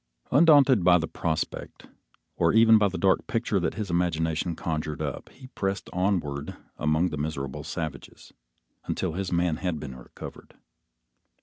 [0.31, 1.85] Undaunted by the prospect,
[2.35, 7.09] or even by the dark picture that his imagination conjured up, he pressed onward among
[7.09, 8.33] the miserable savages,
[8.85, 10.55] until his man had been recovered.